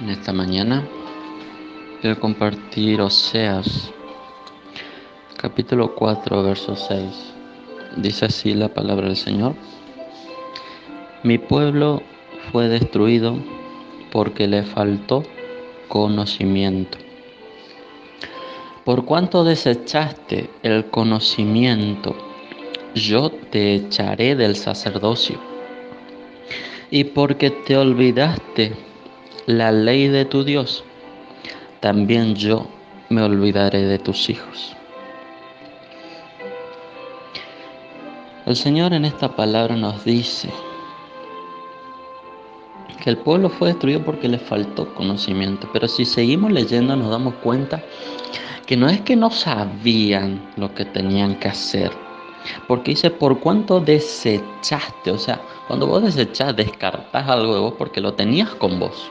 [0.00, 0.84] En esta mañana
[2.00, 3.92] quiero compartir Oseas,
[5.36, 7.32] capítulo 4, verso 6.
[7.98, 9.54] Dice así la palabra del Señor.
[11.22, 12.02] Mi pueblo
[12.50, 13.38] fue destruido
[14.10, 15.22] porque le faltó
[15.86, 16.98] conocimiento.
[18.84, 22.16] Por cuanto desechaste el conocimiento,
[22.96, 25.38] yo te echaré del sacerdocio.
[26.90, 28.93] Y porque te olvidaste
[29.46, 30.84] la ley de tu Dios,
[31.80, 32.66] también yo
[33.10, 34.74] me olvidaré de tus hijos.
[38.46, 40.48] El Señor en esta palabra nos dice
[43.02, 47.34] que el pueblo fue destruido porque le faltó conocimiento, pero si seguimos leyendo nos damos
[47.36, 47.82] cuenta
[48.66, 51.92] que no es que no sabían lo que tenían que hacer,
[52.66, 58.00] porque dice, por cuánto desechaste, o sea, cuando vos desechás, descartás algo de vos porque
[58.00, 59.10] lo tenías con vos.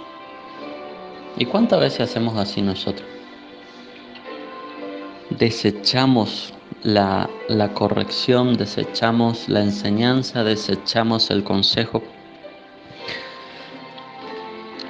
[1.38, 3.08] ¿Y cuántas veces hacemos así nosotros?
[5.31, 6.53] Desechamos
[6.84, 12.04] la, la corrección, desechamos la enseñanza, desechamos el consejo.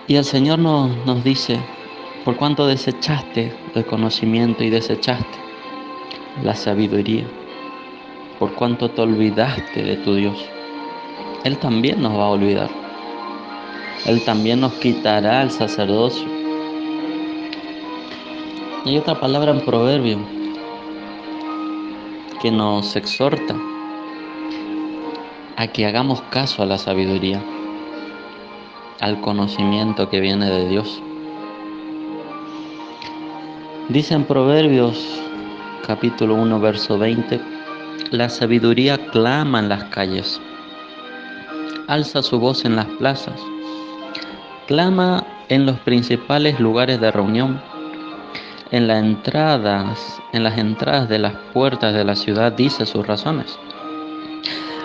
[0.08, 1.60] Y el Señor nos, nos dice,
[2.26, 5.38] por cuánto desechaste el conocimiento y desechaste
[6.44, 7.26] la sabiduría,
[8.38, 10.46] por cuánto te olvidaste de tu Dios,
[11.46, 12.84] Él también nos va a olvidar.
[14.06, 16.33] Él también nos quitará el sacerdocio.
[18.86, 20.20] Hay otra palabra en proverbio
[22.42, 23.56] que nos exhorta
[25.56, 27.42] a que hagamos caso a la sabiduría,
[29.00, 31.02] al conocimiento que viene de Dios.
[33.90, 35.22] Dice en Proverbios
[35.88, 37.40] capítulo 1 verso 20,
[38.12, 40.42] la sabiduría clama en las calles,
[41.88, 43.40] alza su voz en las plazas
[44.68, 47.62] Clama en los principales lugares de reunión,
[48.74, 53.60] en las entradas, en las entradas de las puertas de la ciudad dice sus razones.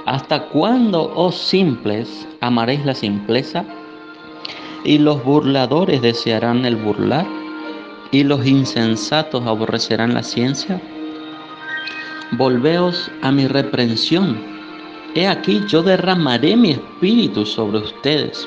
[0.04, 3.64] ¿Hasta cuándo, oh simples, amaréis la simpleza?
[4.84, 7.26] Y los burladores desearán el burlar,
[8.10, 10.82] y los insensatos aborrecerán la ciencia.
[12.32, 14.38] Volveos a mi reprensión.
[15.14, 18.46] He aquí yo derramaré mi espíritu sobre ustedes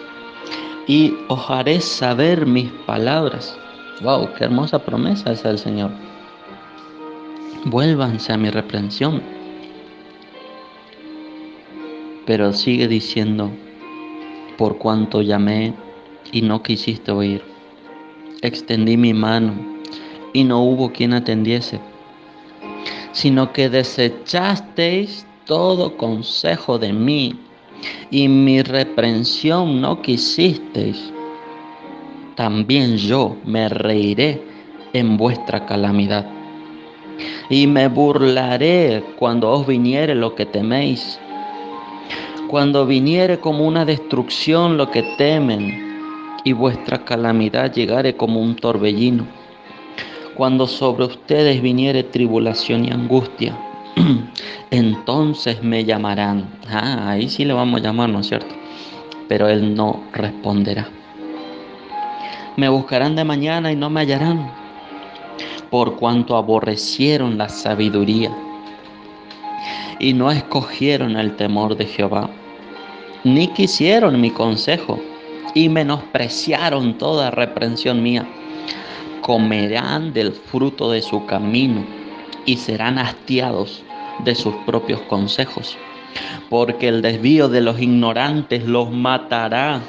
[0.88, 3.58] y os haré saber mis palabras.
[4.02, 5.92] Wow, qué hermosa promesa es el Señor.
[7.66, 9.22] Vuélvanse a mi reprensión.
[12.26, 13.52] Pero sigue diciendo,
[14.58, 15.76] por cuanto llamé
[16.32, 17.44] y no quisiste oír,
[18.42, 19.54] extendí mi mano
[20.34, 21.80] y no hubo quien atendiese,
[23.12, 27.36] sino que desechasteis todo consejo de mí
[28.10, 31.14] y mi reprensión no quisisteis,
[32.36, 34.42] también yo me reiré
[34.94, 36.26] en vuestra calamidad.
[37.50, 41.20] Y me burlaré cuando os viniere lo que teméis.
[42.48, 45.92] Cuando viniere como una destrucción lo que temen,
[46.44, 49.26] y vuestra calamidad llegare como un torbellino.
[50.36, 53.56] Cuando sobre ustedes viniere tribulación y angustia
[54.72, 56.50] entonces me llamarán.
[56.70, 58.56] Ah, ahí sí le vamos a llamar, ¿no es cierto?
[59.28, 60.90] Pero él no responderá.
[62.62, 64.54] Me buscarán de mañana y no me hallarán,
[65.72, 68.32] por cuanto aborrecieron la sabiduría
[69.98, 72.30] y no escogieron el temor de Jehová,
[73.24, 75.00] ni quisieron mi consejo
[75.56, 78.28] y menospreciaron toda reprensión mía.
[79.22, 81.84] Comerán del fruto de su camino
[82.46, 83.82] y serán hastiados
[84.24, 85.76] de sus propios consejos,
[86.48, 89.82] porque el desvío de los ignorantes los matará.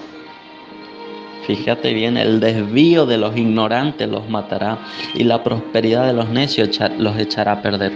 [1.46, 4.78] Fíjate bien, el desvío de los ignorantes los matará
[5.14, 7.92] y la prosperidad de los necios los echará a perder.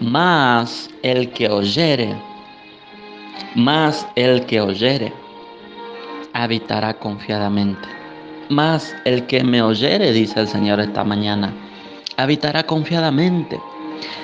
[0.00, 2.14] Más el que oyere,
[3.56, 5.12] más el que oyere,
[6.32, 7.88] habitará confiadamente.
[8.48, 11.52] Más el que me oyere, dice el Señor esta mañana,
[12.16, 13.60] habitará confiadamente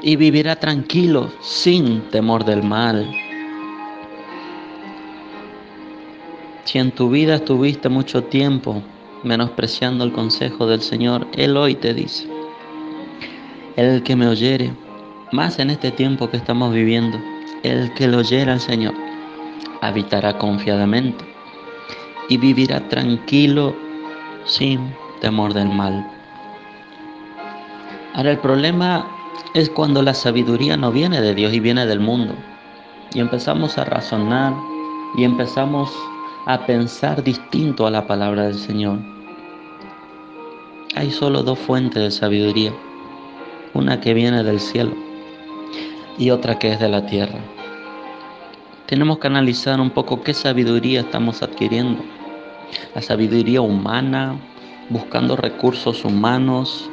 [0.02, 3.10] y vivirá tranquilo sin temor del mal.
[6.74, 8.82] Si en tu vida estuviste mucho tiempo
[9.22, 12.28] menospreciando el consejo del Señor, Él hoy te dice,
[13.76, 14.72] el que me oyere,
[15.30, 17.16] más en este tiempo que estamos viviendo,
[17.62, 18.92] el que lo oyera al Señor,
[19.82, 21.24] habitará confiadamente
[22.28, 23.72] y vivirá tranquilo
[24.44, 24.80] sin
[25.20, 26.04] temor del mal.
[28.14, 29.06] Ahora el problema
[29.54, 32.34] es cuando la sabiduría no viene de Dios y viene del mundo.
[33.14, 34.52] Y empezamos a razonar
[35.16, 35.88] y empezamos
[36.46, 38.98] a pensar distinto a la palabra del Señor.
[40.94, 42.72] Hay solo dos fuentes de sabiduría,
[43.72, 44.92] una que viene del cielo
[46.18, 47.38] y otra que es de la tierra.
[48.86, 52.04] Tenemos que analizar un poco qué sabiduría estamos adquiriendo.
[52.94, 54.36] La sabiduría humana,
[54.90, 56.90] buscando recursos humanos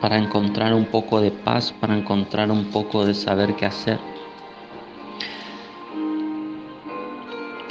[0.00, 4.00] para encontrar un poco de paz, para encontrar un poco de saber qué hacer.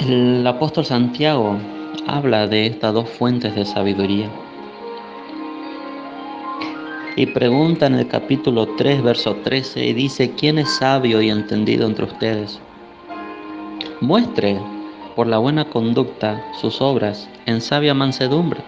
[0.00, 1.58] El apóstol Santiago
[2.06, 4.30] habla de estas dos fuentes de sabiduría.
[7.16, 11.86] Y pregunta en el capítulo 3, verso 13, y dice, ¿quién es sabio y entendido
[11.86, 12.58] entre ustedes?
[14.00, 14.58] Muestre
[15.14, 18.62] por la buena conducta sus obras en sabia mansedumbre.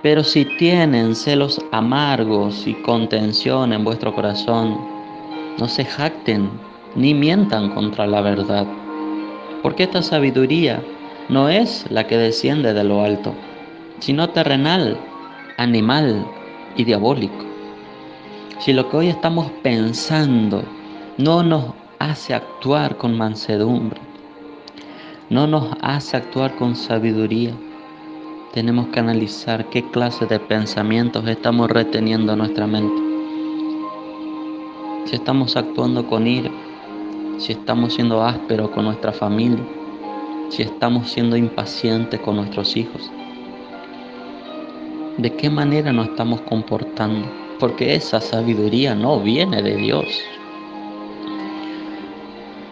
[0.00, 4.78] Pero si tienen celos amargos y contención en vuestro corazón,
[5.58, 6.48] no se jacten
[6.94, 8.64] ni mientan contra la verdad
[9.62, 10.82] porque esta sabiduría
[11.28, 13.34] no es la que desciende de lo alto,
[14.00, 14.98] sino terrenal,
[15.56, 16.26] animal
[16.76, 17.44] y diabólico.
[18.58, 20.62] Si lo que hoy estamos pensando
[21.18, 21.66] no nos
[21.98, 24.00] hace actuar con mansedumbre,
[25.30, 27.54] no nos hace actuar con sabiduría,
[28.52, 33.02] tenemos que analizar qué clase de pensamientos estamos reteniendo en nuestra mente.
[35.06, 36.50] Si estamos actuando con ira,
[37.42, 39.58] si estamos siendo ásperos con nuestra familia,
[40.48, 43.10] si estamos siendo impacientes con nuestros hijos.
[45.18, 47.26] ¿De qué manera nos estamos comportando?
[47.58, 50.06] Porque esa sabiduría no viene de Dios.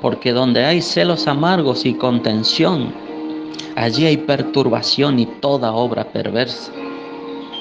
[0.01, 2.93] Porque donde hay celos amargos y contención,
[3.75, 6.71] allí hay perturbación y toda obra perversa,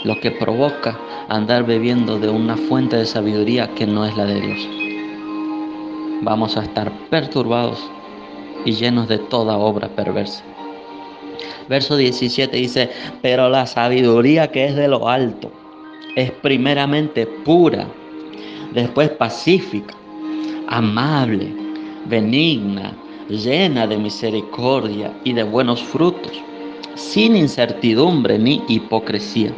[0.04, 4.42] lo que provoca andar bebiendo de una fuente de sabiduría que no es la de
[4.42, 4.89] Dios
[6.22, 7.80] vamos a estar perturbados
[8.66, 10.44] y llenos de toda obra perversa.
[11.68, 12.90] Verso 17 dice,
[13.22, 15.52] pero la sabiduría que es de lo alto
[16.16, 17.88] es primeramente pura,
[18.74, 19.96] después pacífica,
[20.68, 21.54] amable,
[22.08, 22.94] benigna,
[23.30, 26.34] llena de misericordia y de buenos frutos,
[26.96, 29.54] sin incertidumbre ni hipocresía.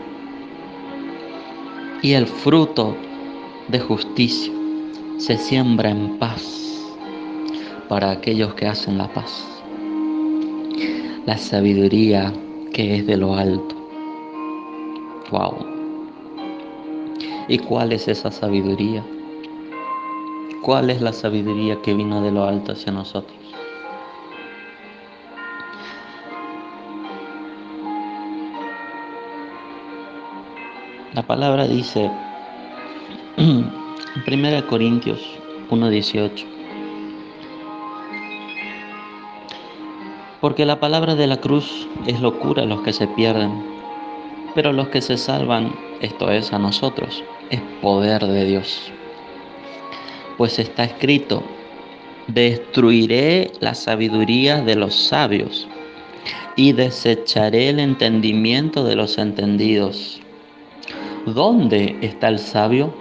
[2.01, 2.95] Y el fruto
[3.69, 4.60] de justicia
[5.17, 6.61] se siembra en paz
[7.87, 9.45] para aquellos que hacen la paz.
[11.25, 12.33] La sabiduría
[12.73, 13.75] que es de lo alto.
[15.29, 15.65] Wow.
[17.47, 19.03] ¿Y cuál es esa sabiduría?
[20.61, 23.37] ¿Cuál es la sabiduría que vino de lo alto hacia nosotros?
[31.13, 32.09] La palabra dice
[34.25, 35.19] Primera Corintios
[35.71, 36.45] 1:18.
[40.39, 43.51] Porque la palabra de la cruz es locura a los que se pierden,
[44.53, 48.91] pero los que se salvan, esto es a nosotros, es poder de Dios.
[50.37, 51.41] Pues está escrito,
[52.27, 55.67] destruiré la sabiduría de los sabios
[56.55, 60.21] y desecharé el entendimiento de los entendidos.
[61.25, 63.00] ¿Dónde está el sabio?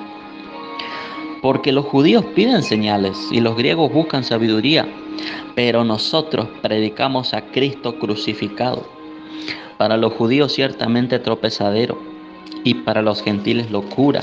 [1.41, 4.87] porque los judíos piden señales y los griegos buscan sabiduría,
[5.55, 8.85] pero nosotros predicamos a Cristo crucificado.
[9.77, 11.97] Para los judíos ciertamente tropezadero
[12.63, 14.21] y para los gentiles locura,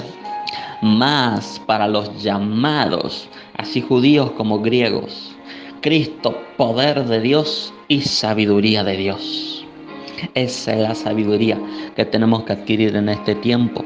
[0.81, 5.35] más para los llamados, así judíos como griegos,
[5.81, 9.65] Cristo poder de Dios y sabiduría de Dios.
[10.35, 11.59] Esa es la sabiduría
[11.97, 13.85] que tenemos que adquirir en este tiempo.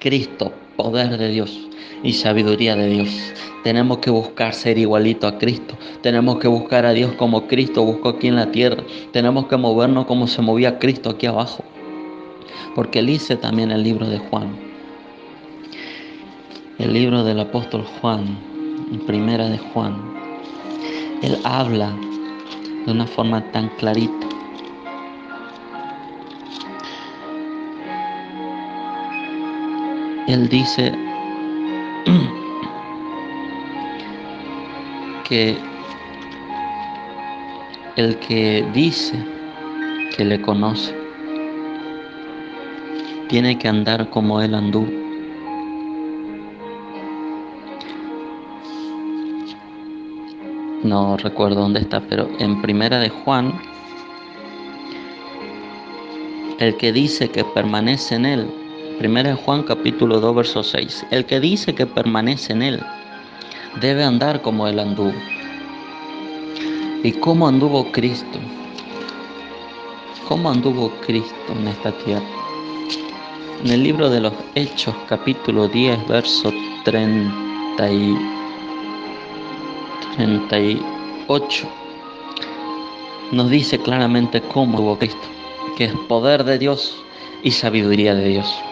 [0.00, 1.68] Cristo, poder de Dios
[2.02, 3.32] y sabiduría de Dios.
[3.62, 5.76] Tenemos que buscar ser igualito a Cristo.
[6.00, 8.82] Tenemos que buscar a Dios como Cristo buscó aquí en la tierra.
[9.12, 11.62] Tenemos que movernos como se movía Cristo aquí abajo.
[12.74, 14.48] Porque él dice también el libro de Juan.
[16.78, 18.36] El libro del apóstol Juan,
[19.06, 19.96] primera de Juan.
[21.22, 21.94] Él habla
[22.84, 24.26] de una forma tan clarita.
[30.26, 30.92] Él dice
[35.28, 35.56] que
[37.96, 39.14] el que dice
[40.16, 40.96] que le conoce
[43.28, 44.90] tiene que andar como Él anduvo.
[50.82, 53.52] No recuerdo dónde está, pero en Primera de Juan,
[56.58, 58.61] el que dice que permanece en Él,
[59.02, 62.80] Primera de Juan capítulo 2, verso 6, el que dice que permanece en Él,
[63.80, 65.12] debe andar como Él anduvo.
[67.02, 68.38] ¿Y cómo anduvo Cristo?
[70.28, 72.22] ¿Cómo anduvo Cristo en esta tierra?
[73.64, 76.52] En el libro de los Hechos, capítulo 10, verso
[76.84, 78.16] 30 y
[80.16, 81.68] 38,
[83.32, 85.26] nos dice claramente cómo anduvo Cristo,
[85.76, 87.02] que es poder de Dios
[87.42, 88.62] y sabiduría de Dios.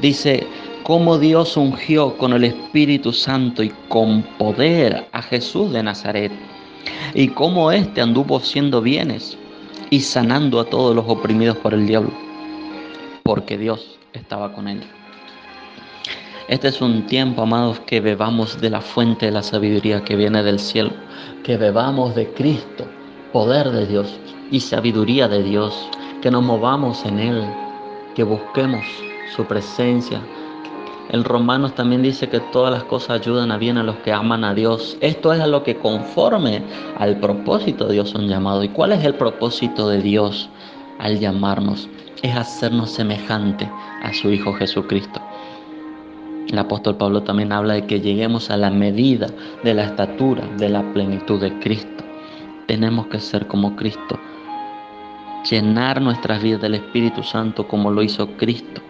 [0.00, 0.46] Dice,
[0.84, 6.32] cómo Dios ungió con el Espíritu Santo y con poder a Jesús de Nazaret,
[7.14, 9.36] y cómo éste anduvo haciendo bienes
[9.90, 12.12] y sanando a todos los oprimidos por el diablo,
[13.22, 14.80] porque Dios estaba con él.
[16.48, 20.42] Este es un tiempo, amados, que bebamos de la fuente de la sabiduría que viene
[20.42, 20.92] del cielo,
[21.42, 22.86] que bebamos de Cristo,
[23.32, 24.18] poder de Dios
[24.50, 25.90] y sabiduría de Dios,
[26.22, 27.44] que nos movamos en Él,
[28.14, 28.84] que busquemos
[29.34, 30.20] su presencia,
[31.08, 34.44] el Romanos también dice que todas las cosas ayudan a bien a los que aman
[34.44, 34.98] a Dios.
[35.00, 36.62] Esto es a lo que conforme
[36.98, 38.66] al propósito de Dios son llamados.
[38.66, 40.50] ¿Y cuál es el propósito de Dios
[40.98, 41.88] al llamarnos?
[42.20, 43.70] Es hacernos semejante
[44.02, 45.22] a su Hijo Jesucristo.
[46.46, 49.28] El apóstol Pablo también habla de que lleguemos a la medida
[49.64, 52.04] de la estatura, de la plenitud de Cristo.
[52.66, 54.18] Tenemos que ser como Cristo.
[55.50, 58.82] Llenar nuestras vidas del Espíritu Santo como lo hizo Cristo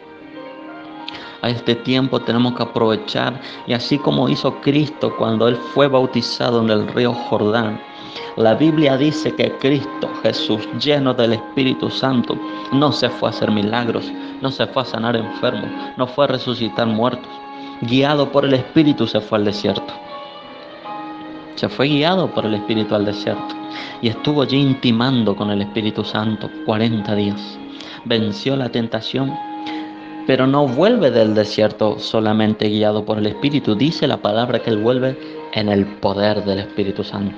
[1.42, 6.62] a este tiempo tenemos que aprovechar y así como hizo Cristo cuando Él fue bautizado
[6.62, 7.80] en el río Jordán.
[8.36, 12.36] La Biblia dice que Cristo Jesús, lleno del Espíritu Santo,
[12.72, 16.28] no se fue a hacer milagros, no se fue a sanar enfermos, no fue a
[16.28, 17.28] resucitar muertos.
[17.82, 19.92] Guiado por el Espíritu se fue al desierto.
[21.56, 23.56] Se fue guiado por el Espíritu al desierto
[24.00, 27.58] y estuvo allí intimando con el Espíritu Santo 40 días.
[28.04, 29.36] Venció la tentación
[30.28, 33.74] pero no vuelve del desierto solamente guiado por el Espíritu.
[33.74, 35.18] Dice la palabra que Él vuelve
[35.54, 37.34] en el poder del Espíritu Santo.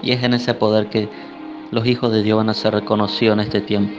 [0.00, 1.08] Y es en ese poder que
[1.72, 3.92] los hijos de Dios van a ser reconocidos en este tiempo.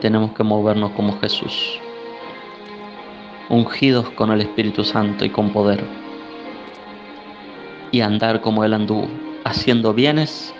[0.00, 1.80] Tenemos que movernos como Jesús,
[3.48, 5.82] ungidos con el Espíritu Santo y con poder,
[7.90, 9.08] y andar como Él anduvo,
[9.42, 10.54] haciendo bienes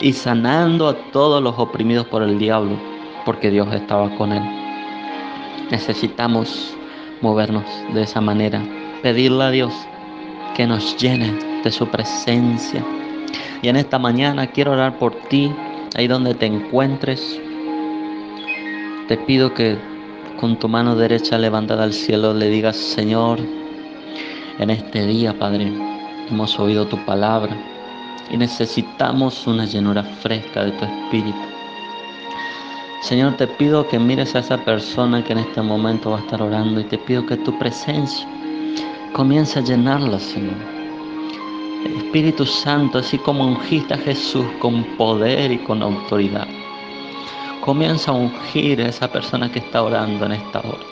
[0.00, 2.76] y sanando a todos los oprimidos por el diablo,
[3.24, 4.57] porque Dios estaba con Él.
[5.70, 6.74] Necesitamos
[7.20, 8.62] movernos de esa manera,
[9.02, 9.72] pedirle a Dios
[10.56, 11.32] que nos llene
[11.62, 12.84] de su presencia.
[13.62, 15.52] Y en esta mañana quiero orar por ti,
[15.96, 17.40] ahí donde te encuentres.
[19.08, 19.76] Te pido que
[20.40, 23.40] con tu mano derecha levantada al cielo le digas, Señor,
[24.58, 25.72] en este día, Padre,
[26.30, 27.56] hemos oído tu palabra
[28.30, 31.57] y necesitamos una llenura fresca de tu espíritu.
[33.00, 36.42] Señor, te pido que mires a esa persona que en este momento va a estar
[36.42, 38.26] orando y te pido que tu presencia
[39.12, 40.56] comience a llenarla, Señor.
[41.96, 46.48] Espíritu Santo, así como ungiste a Jesús con poder y con autoridad,
[47.60, 50.84] comienza a ungir a esa persona que está orando en esta hora.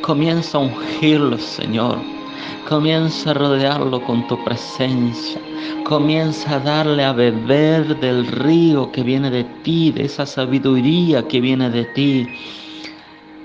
[0.00, 1.98] Comienza a ungirlo, Señor.
[2.68, 5.40] Comienza a rodearlo con tu presencia.
[5.84, 11.40] Comienza a darle a beber del río que viene de ti, de esa sabiduría que
[11.40, 12.26] viene de ti.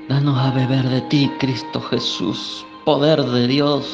[0.07, 3.93] Danos a beber de ti, Cristo Jesús, poder de Dios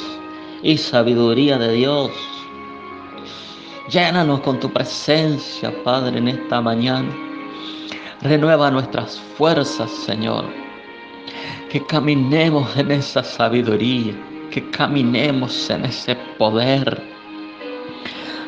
[0.62, 2.12] y sabiduría de Dios.
[3.89, 7.13] Llénanos con tu presencia, Padre, en esta mañana.
[8.22, 10.45] Renueva nuestras fuerzas, Señor.
[11.69, 14.13] Que caminemos en esa sabiduría,
[14.53, 17.01] que caminemos en ese poder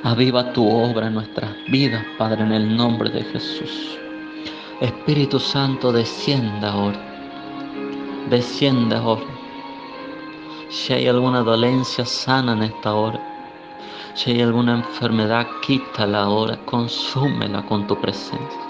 [0.03, 3.97] Aviva tu obra en nuestras vidas, Padre, en el nombre de Jesús.
[4.79, 6.99] Espíritu Santo, descienda ahora.
[8.29, 9.25] Descienda ahora.
[10.69, 13.19] Si hay alguna dolencia, sana en esta hora.
[14.13, 16.55] Si hay alguna enfermedad, quítala ahora.
[16.65, 18.61] Consúmela con tu presencia.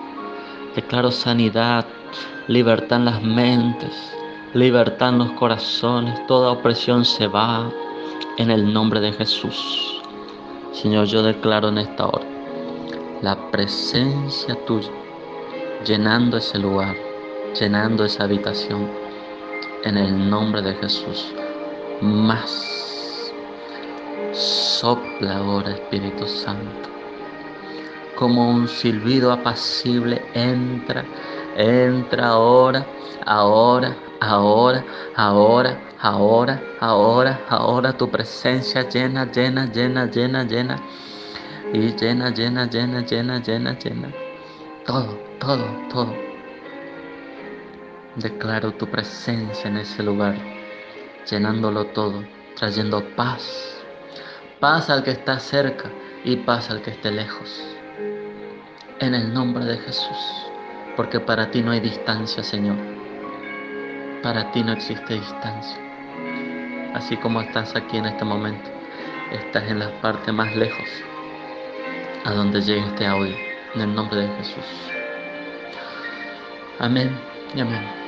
[0.73, 1.85] Declaro sanidad,
[2.47, 4.15] libertad en las mentes,
[4.55, 6.25] libertad en los corazones.
[6.27, 7.69] Toda opresión se va
[8.37, 10.01] en el nombre de Jesús.
[10.71, 12.25] Señor, yo declaro en esta hora
[13.21, 14.89] la presencia tuya
[15.85, 16.95] llenando ese lugar,
[17.59, 18.89] llenando esa habitación.
[19.83, 21.31] En el nombre de Jesús.
[22.01, 23.31] Más.
[24.31, 26.89] Sopla ahora, Espíritu Santo.
[28.17, 31.05] Como un silbido apacible entra
[31.57, 32.85] Entra ahora,
[33.25, 34.83] ahora, ahora,
[35.15, 40.77] ahora, ahora, ahora, ahora tu presencia llena, llena, llena, llena, llena.
[41.73, 44.09] Y llena, llena, llena, llena, llena, llena.
[44.85, 46.13] Todo, todo, todo.
[48.15, 50.35] Declaro tu presencia en ese lugar,
[51.29, 52.23] llenándolo todo,
[52.55, 53.83] trayendo paz.
[54.59, 55.91] Paz al que está cerca
[56.23, 57.61] y paz al que esté lejos.
[58.99, 60.47] En el nombre de Jesús,
[60.95, 62.77] porque para ti no hay distancia, Señor.
[64.25, 65.77] Para ti no existe distancia.
[66.95, 68.71] Así como estás aquí en este momento,
[69.31, 70.89] estás en la parte más lejos,
[72.23, 73.35] a donde llegue este audio,
[73.75, 74.65] en el nombre de Jesús.
[76.79, 77.15] Amén
[77.53, 78.04] y amén.